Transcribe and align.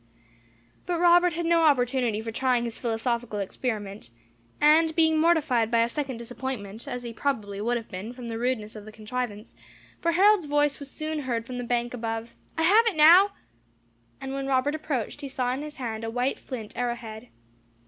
But 0.87 0.99
Robert 0.99 1.33
had 1.33 1.45
no 1.45 1.61
opportunity 1.61 2.23
for 2.23 2.31
trying 2.31 2.63
his 2.63 2.79
philosophical 2.79 3.37
experiment, 3.37 4.09
and 4.59 4.95
being 4.95 5.15
mortified 5.19 5.69
by 5.69 5.81
a 5.81 5.89
second 5.89 6.17
disappointment, 6.17 6.87
as 6.87 7.03
he 7.03 7.13
probably 7.13 7.61
would 7.61 7.77
have 7.77 7.87
been, 7.91 8.11
from 8.11 8.27
the 8.27 8.39
rudeness 8.39 8.75
of 8.75 8.85
the 8.85 8.91
contrivance; 8.91 9.55
for 10.01 10.13
Harold's 10.13 10.47
voice 10.47 10.79
was 10.79 10.89
soon 10.89 11.19
heard 11.19 11.45
from 11.45 11.59
the 11.59 11.63
bank 11.63 11.93
above, 11.93 12.31
"I 12.57 12.63
have 12.63 12.87
it 12.87 12.97
now!" 12.97 13.33
and 14.19 14.33
when 14.33 14.47
Robert 14.47 14.73
approached 14.73 15.21
he 15.21 15.29
saw 15.29 15.53
in 15.53 15.61
his 15.61 15.75
hand 15.75 16.03
a 16.03 16.09
white 16.09 16.39
flint 16.39 16.75
arrowhead. 16.75 17.27